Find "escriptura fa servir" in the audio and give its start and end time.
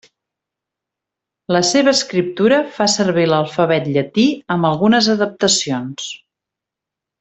1.97-3.27